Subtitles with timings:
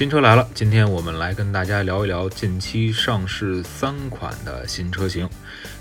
[0.00, 5.28] 新车来了，今天我们来跟大家聊一聊近期上市三款的新车型。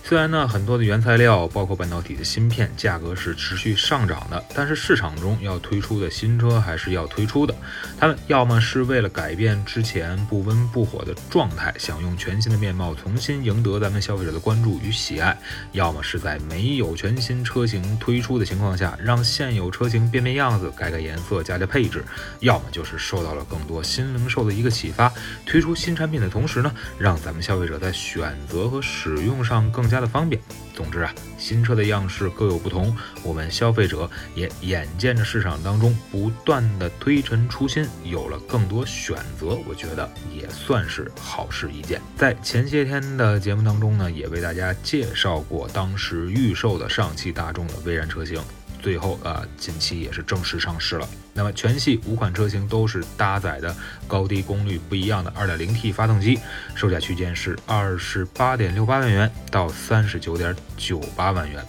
[0.09, 7.55] 虽然呢，很多的原材料，包括半导体的芯片，价格是持续上涨的，但是市场中要推出的新车还是要推出的。
[7.99, 15.31] 他们要么是为了改变之前不温不火的状态，想用全新的面貌重新赢得咱们消费者的关注与喜爱；
[15.73, 21.99] 要么是在没有全新车型推出的情况下，让现有车型变变样子，改改颜色，加加配置；
[22.39, 25.13] 要么就是受到了更多新零售的一个启发，
[25.45, 29.98] 推出新产品的同时呢，让咱们消费者在选择和使用上更加。
[29.99, 30.41] 它的方便。
[30.73, 41.99] 总之啊，新车的样式各有不同，我们消费者也眼见着市场当中不断的推陈出新，有了更多选择，我觉得也算是好事一件。
[42.15, 48.41] 在前些天的节目当中呢，也为大家介绍过当时预售的上汽大众的威然车型。
[48.81, 51.07] 最后啊，近期也是正式上市了。
[51.33, 53.75] 那么全系五款车型都是搭载的
[54.07, 56.39] 高低功率不一样的 2.0T 发动机，
[56.75, 61.63] 售价区间是二十八点六八万元到三十九点九八万元。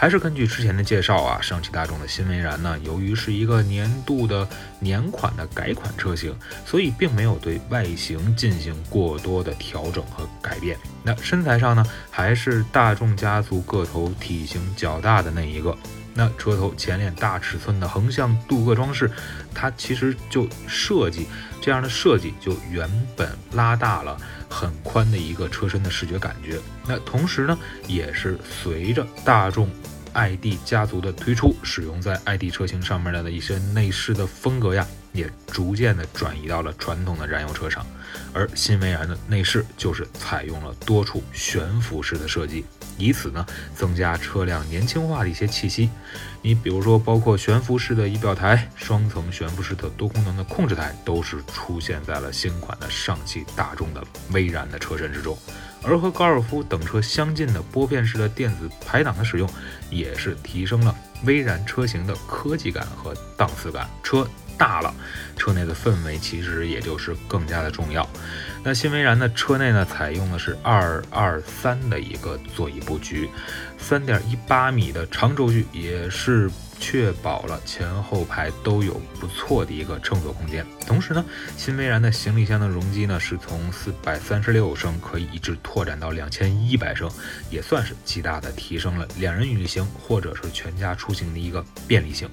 [0.00, 4.48] 还是根据之前的介绍啊，上汽大众的新威然呢，由于是一个年度的
[4.78, 6.32] 年款的改款车型，
[6.64, 10.78] 所以并没有对外形进行过多的调整和改变。
[11.02, 15.76] 那身材上呢，还是大众家族个头体型较大的那一个。
[16.18, 19.08] 那车头前脸大尺寸的横向镀铬装饰，
[19.54, 21.28] 它其实就设计
[21.62, 26.58] 这样的设计，就原本拉大了很宽的一个车身的视觉感觉。
[26.88, 29.70] 那同时呢，也是随着大众
[30.12, 34.84] ID 家族的推出，使用在 ID 车型上面的一些内饰的风格呀。
[35.12, 37.84] 也逐渐的转移到了传统的燃油车上，
[38.32, 42.64] 而新威然的内饰就是采用了多处悬浮式的设计，
[42.96, 45.90] 以此呢增加车辆年轻化的一些气息。
[46.40, 55.36] 你比如说，包括悬浮式的仪表台、双层悬浮式的多功能的控制台，都是出现在了新款的上汽大众的威然的车身之中。
[55.82, 59.48] 而和高尔夫等车相近的拨片式的电子排档的使用，
[59.90, 60.94] 也是提升了
[61.24, 63.88] 威然车型的科技感和档次感。
[64.02, 64.28] 车。
[64.58, 64.92] 大了，
[65.36, 68.06] 车内的氛围其实也就是更加的重要。
[68.64, 73.30] 那新威然的车内呢，采用的是二二三的一个座椅布局，
[73.78, 80.66] 三点一八米的长轴距，也是确保了前后排都有不错的一个乘坐空间。
[80.86, 81.24] 同时呢，
[81.56, 87.08] 新威然的行李箱的容积呢，是从四百三十六升可以一直拓展到两千一百升，
[87.48, 92.28] 也算是极大的提升了两人旅行或者是全家出行的一个便利性。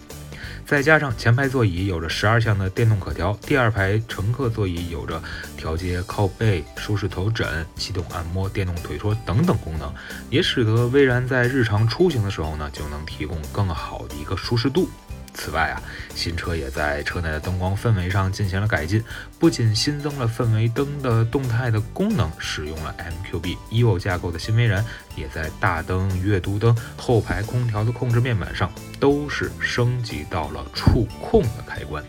[0.66, 5.22] 再加上前排座椅有着十二项的电动可调，第二排乘客座椅有着
[5.56, 9.94] 调节靠背、舒适头枕、启动按摩、电动腿托等等功能，
[10.29, 14.89] 也使得威然在日常出行的时候呢，就能提供更好的一个舒适度。
[15.35, 15.81] 此外啊，
[16.16, 19.03] 新车也在车内的灯光氛围上进行了改进，
[19.38, 24.84] 不仅新增了氛围灯的动态的功能，使用了 MQB Evo 架构的新威然，
[25.16, 32.03] 也在大灯、阅读灯、后排空调的控制面板上都是升级到了触控的开关。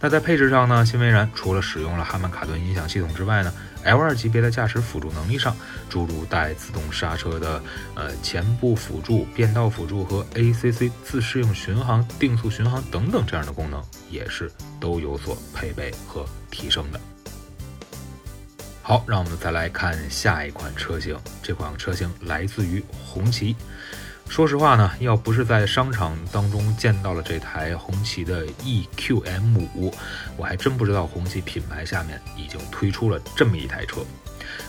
[0.00, 3.52] 那在配置上呢，新威然除了使用了哈曼卡顿音响系统之外呢
[3.84, 5.56] ，L2 级别的驾驶辅助能力上，
[5.88, 7.62] 诸如带自动刹车的
[7.94, 17.00] 呃前部辅助、变道辅助和 ACC 自适应巡航、定速巡航等等这样的功能，也是都有所配备和提升的。
[18.82, 23.54] 好，让我们再来看下一款车型，这款车型来自于红旗。
[24.28, 29.92] 说实话呢，要不是在商场当中见到了这台红旗的 EQM5，
[30.36, 34.00] 我还真不知道红旗品牌下面已经推出了这么一台车。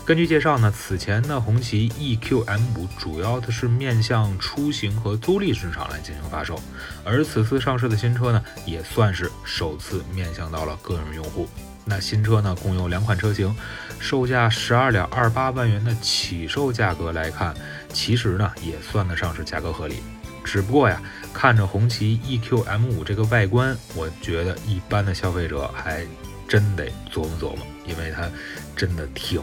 [0.03, 6.59] 根据介绍呢，此前的红旗 EQM5 主要的是面向出行和租赁市场来进行发售，
[7.03, 11.47] 而此次上市的新车呢，也算是首次面向到了个人用户。
[11.85, 13.55] 那新车呢，共有两款车型，
[13.99, 17.53] 售价十二点二八万元的起售价格来看。
[17.91, 19.95] 其实呢，也算得上是价格合理，
[20.43, 21.01] 只不过呀，
[21.33, 26.05] 看着红旗 EQM5 这个外观，我觉得一般的消费者还
[26.47, 28.29] 真得琢磨琢磨，因为它
[28.75, 29.41] 真的挺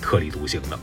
[0.00, 0.78] 特立独行的。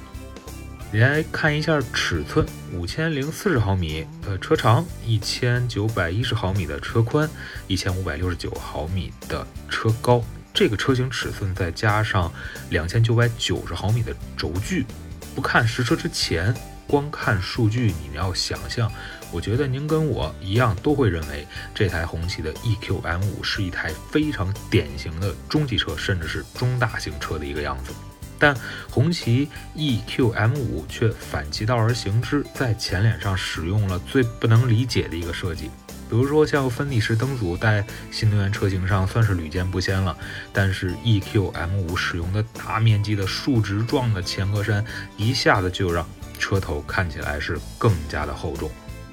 [0.94, 7.27] 来看一下尺寸，五千零四十毫米的车长，一千九百一十毫米的车宽，
[7.68, 10.24] 一千五百六十九毫米的车高。
[10.54, 12.31] 这个车型尺寸再加上
[12.69, 14.86] 两千九百九十毫米的轴距，
[15.33, 16.54] 不看实车之前，
[16.88, 18.91] 光看数据，你们要想象，
[19.31, 27.91] 我觉得您跟我一样都会认为这台红旗的 EQ M5 是一台非常典型的中级车，甚至是中大型车的一个样子。
[28.39, 28.53] 但
[28.89, 35.69] 红旗 EQ M5 却反其道而行之，在前脸上使用了最不能理解的一个设计。
[36.09, 40.15] 比如说，像分体式灯组在新能源车型上算是屡见不鲜了，
[40.51, 44.83] 但是 EQ M5 使用的大面积的竖直状的前格栅，
[45.15, 46.06] 一下子就让
[46.39, 48.69] 车头看起来是更加的厚重。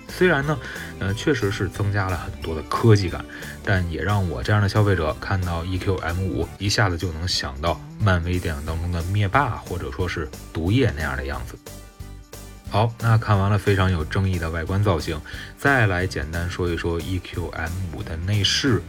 [0.09, 0.59] 虽然呢，
[0.99, 3.25] 呃，确实是增加了很多的科技感，
[3.65, 11.57] 但也让我这样的消费者看到 EQ M5，一下子就能想到漫威电影当中的灭霸或者说是毒液那样的样子。
[12.69, 15.21] 好，那看完了非常有争议的外观造型，
[15.57, 18.83] 再来简单说一说 EQ M5 的内饰。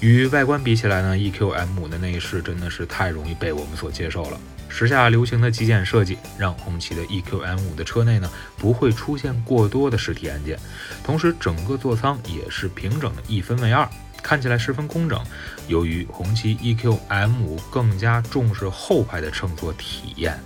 [0.00, 4.38] 与外观比起来呢，EQ M5 的内饰真的是太容易被我们所接受了。
[4.68, 10.58] 时下流行的极简设计，让红旗的 EQ M5 的车内呢不会出现过多的实体按键，
[11.02, 13.88] 同时整个座舱也是平整的一分为二，
[14.22, 15.20] 看起来十分工整。
[15.66, 20.38] 由于红旗 EQ M5 更加重视后排的乘坐体验，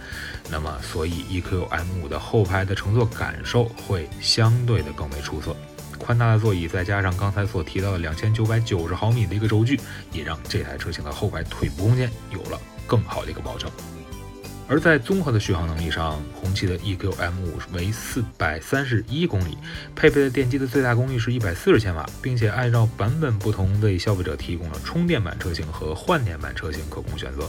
[0.50, 5.54] 那么所以 EQ M5 的后排的乘坐感受会相对的更为出色。
[5.98, 9.78] 宽大的座椅再加上刚才所提到的两千九百九十毫米的一个轴距，
[10.10, 13.70] 也让这台车型的后排腿部空间有了更好的一个保证。
[14.72, 19.58] 而在综合的续航能力上，红旗的 EQ M5 为四百三十一公里，
[19.94, 27.46] 配备的电机的最大功率是一百四十千瓦，并且按照版本不同为消费者提供了充电版车型和换电版车型可供选择。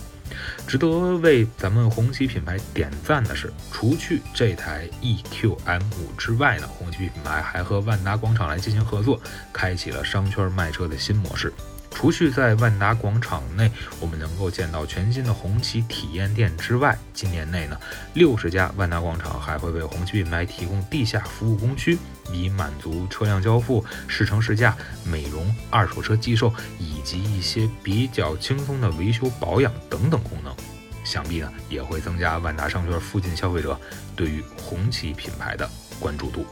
[0.68, 0.90] 值得
[1.20, 5.82] 为咱们红旗品牌点赞的是，除去这台 EQ M5
[6.18, 9.18] 之外呢，红旗品牌还和万达广场来进行合作，
[9.54, 11.54] 开启了商圈卖车的新模式。
[11.94, 17.78] 除去在万达广场内我们能够见到全新的红旗体验店之外，今年内呢，
[18.14, 21.98] 六十家万达广场还会为红旗品牌提供地下服务工区，
[22.32, 24.76] 以满足车辆交付、试乘试驾、
[25.06, 30.54] 美容、二手车寄售以及一些比较轻松的维修保养等等功能。
[31.06, 33.80] 想必呢，也会增加万达商圈附近消费者
[34.16, 35.70] 对于红旗品牌的
[36.00, 36.46] 关注度。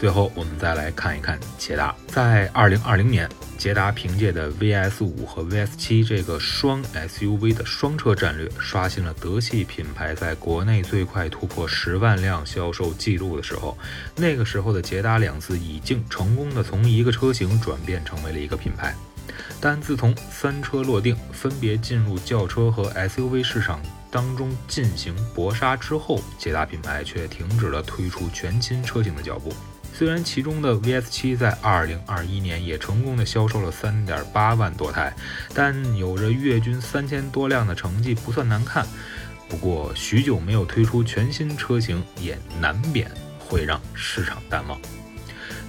[0.00, 1.94] 最后，我们再来看一看捷达。
[2.06, 13.76] 在二零二零年，捷达凭借的 VS 五和 VS 七这个双 SUV 的双车战略，刷新了德系品牌在国内最快突破十万辆销售记录的时候。
[14.16, 18.94] 那个时候的捷达两字已经成功的从一个车型转变成为了一个品牌。
[19.60, 29.52] 但自从三车落定，分别进入轿车和 SUV 市场当中进行搏杀之后，捷达品牌却停止了推出全新车型的脚步。
[29.92, 35.14] 虽然其中的 VS 七在2021年也成功的销售了3.8万多台，
[35.54, 38.86] 但有着月均三千多辆的成绩不算难看。
[39.48, 44.80] 不过，许久没有推出全新车型，也难免会让市场淡忘。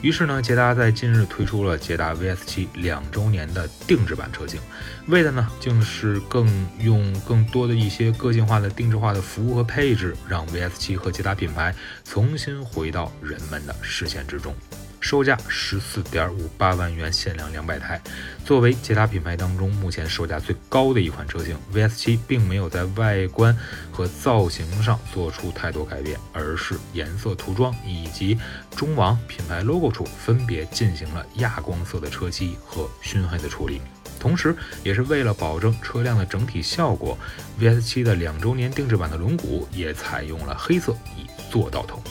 [0.01, 4.59] 于是呢，捷达在近日推出了捷达 VS 七两周年的定制版车型，
[5.07, 6.47] 为的呢，竟是更
[6.79, 14.55] 用更多的一些个性化的定制化的服务和配置，让 VS 七和捷达品牌重新回到人们的视线之中。
[15.01, 17.99] 售价十四点五八万元，限量两百台。
[18.45, 23.55] 作为捷达品牌当中目前售价最高的一款车型，VS7 并没有在外观
[23.91, 28.37] 和造型上做出太多改变，而是颜色涂装以及
[28.75, 33.81] 中网品牌 logo 处分别进行了亚光色的车漆和熏黑的处理。
[34.19, 37.17] 同时，也是为了保证车辆的整体效果
[37.59, 41.99] ，VS7 的两周年定制版的轮毂也采用了黑色，以做到统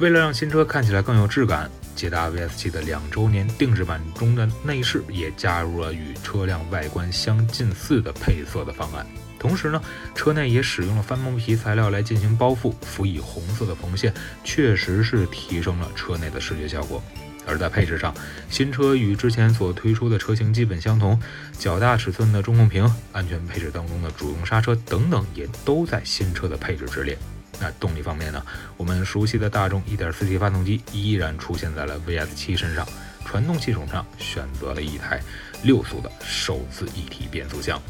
[0.00, 9.04] 为了让新车看起来更有质感，捷达 VS7 的两周年定制版中的内饰也加入了与车辆外观相近似的配色的方案。
[9.40, 9.82] 同时呢，
[10.14, 14.14] 车内也使用了翻毛皮材料来进行包覆，辅以红色的缝线，
[14.44, 17.02] 确实是提升了车内的视觉效果。
[17.44, 18.14] 而在配置上，
[18.48, 21.20] 新车与之前所推出的车型基本相同，
[21.58, 27.18] 较大尺寸的中控屏、安全配置当中的主动刹车等等，也都在新车的配置之列。
[27.60, 28.42] 那动力方面呢？
[28.76, 32.86] 我们熟悉的大众 1.4T 发动机依然出现在了 VS7 身上，
[33.24, 35.20] 传动系统上选择了一台
[35.62, 37.80] 六速的手自一体变速箱。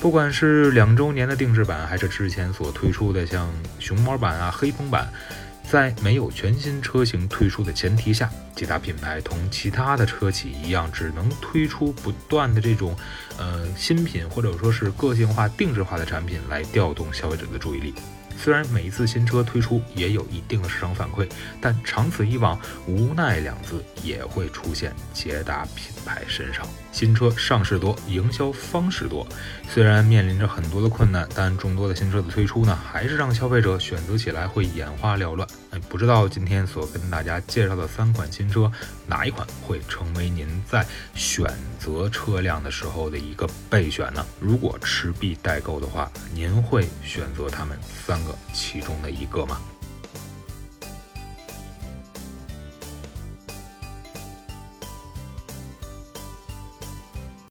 [0.00, 5.10] 不管是两周年的定制版，还是之前所推出的像熊猫版啊、黑风版，
[5.68, 12.96] 在没有全新车型推出的前提下，其他品牌同其他的车企一样，只能推出不断的这种
[13.38, 17.92] 呃新品或者说是个性化定制化的产品来调动消费者的注意力。
[18.40, 21.28] 虽然每一次新车推出也有一定的市场反馈，
[21.60, 26.64] 但长此以往，无奈两字也会出现捷达品牌身上。
[26.92, 29.26] 新车上市多，营销方式多，
[29.68, 35.46] 虽然面临着很多的困难，但众多的新车的推出呢，还是让消费者选择起来会眼花缭乱。
[35.70, 38.72] 哎，不知道今天所跟大家介绍的三款新车，
[39.06, 41.46] 哪一款会成为您在选
[41.78, 44.24] 择车辆的时候的一个备选呢？
[44.40, 49.60] 如果持币代购的话，您会选择他们三个其中的一个吗？